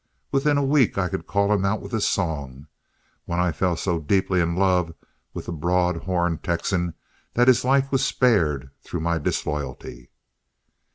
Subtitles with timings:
[0.31, 2.65] Within a week I could call him out with a song,
[3.25, 4.95] when I fell so deeply in love
[5.31, 6.95] with the broad horn Texan
[7.35, 10.09] that his life was spared through my disloyalty.